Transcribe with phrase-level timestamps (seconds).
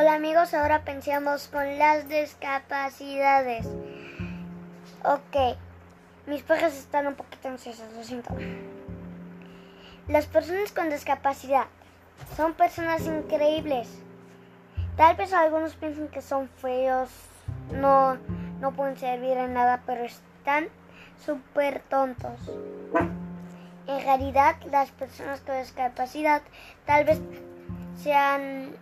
[0.00, 3.66] Hola amigos, ahora pensemos con las discapacidades.
[5.02, 5.58] Ok,
[6.28, 8.32] mis perros están un poquito ansiosos, lo siento.
[10.06, 11.64] Las personas con discapacidad
[12.36, 13.88] son personas increíbles.
[14.96, 17.10] Tal vez algunos piensen que son feos,
[17.72, 18.18] no,
[18.60, 20.68] no pueden servir en nada, pero están
[21.26, 22.38] súper tontos.
[23.88, 26.42] En realidad, las personas con discapacidad
[26.86, 27.20] tal vez
[28.00, 28.76] sean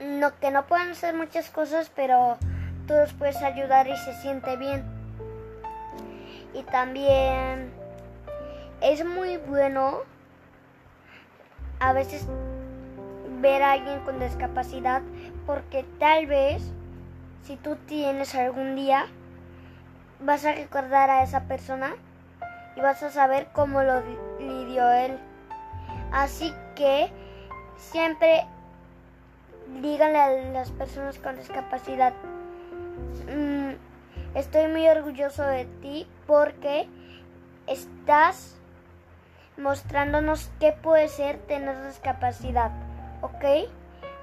[0.00, 2.38] no que no pueden hacer muchas cosas, pero
[2.86, 4.84] tú los puedes ayudar y se siente bien.
[6.54, 7.72] Y también
[8.80, 10.00] es muy bueno
[11.80, 12.26] a veces
[13.40, 15.02] ver a alguien con discapacidad
[15.46, 16.62] porque tal vez
[17.44, 19.06] si tú tienes algún día
[20.20, 21.94] vas a recordar a esa persona
[22.74, 24.02] y vas a saber cómo lo
[24.38, 25.18] lidió él.
[26.12, 27.10] Así que
[27.76, 28.46] siempre
[29.82, 32.12] díganle a las personas con discapacidad,
[33.28, 33.72] mm,
[34.34, 36.88] estoy muy orgulloso de ti porque
[37.66, 38.56] estás
[39.56, 42.70] mostrándonos qué puede ser tener discapacidad,
[43.22, 43.68] ¿ok?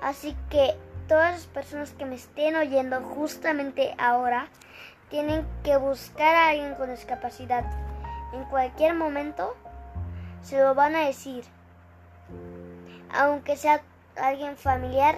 [0.02, 0.76] Así que
[1.08, 4.48] todas las personas que me estén oyendo justamente ahora
[5.09, 7.66] tienen que buscar a alguien con discapacidad.
[8.34, 9.56] En cualquier momento
[10.42, 11.46] se lo van a decir.
[13.14, 13.81] Aunque sea
[14.16, 15.18] alguien familiar,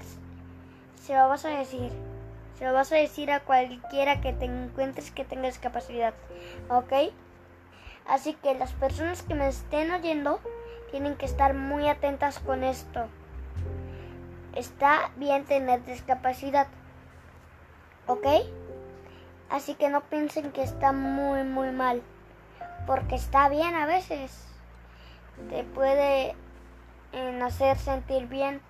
[1.02, 1.92] se lo vas a decir.
[2.58, 6.14] Se lo vas a decir a cualquiera que te encuentres que tenga discapacidad.
[6.70, 6.94] ¿Ok?
[8.08, 10.40] Así que las personas que me estén oyendo
[10.92, 13.08] tienen que estar muy atentas con esto.
[14.54, 16.68] Está bien tener discapacidad.
[18.08, 18.26] ¿Ok?
[19.50, 22.02] Así que no piensen que está muy, muy mal.
[22.88, 24.48] Porque está bien a veces.
[25.50, 26.36] Te puede
[27.12, 28.62] en hacer sentir bien.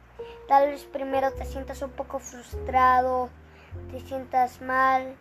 [0.48, 3.30] Tal vez primero te sientas un poco frustrado,
[3.92, 5.16] te sientas mal,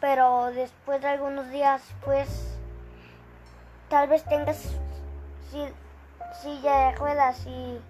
[0.00, 2.58] pero después de algunos días, pues,
[3.88, 4.78] tal vez tengas
[6.42, 7.80] silla de ruedas y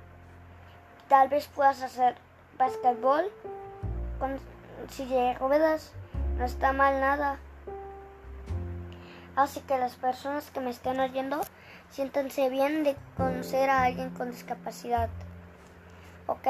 [1.08, 2.16] tal vez puedas hacer
[2.58, 3.30] basquetbol
[4.18, 4.38] con
[4.88, 5.92] silla de ruedas.
[6.38, 7.38] No está mal nada.
[9.36, 11.40] Así que las personas que me estén oyendo,
[11.90, 15.10] siéntanse bien de conocer a alguien con discapacidad.
[16.30, 16.46] ¿Ok?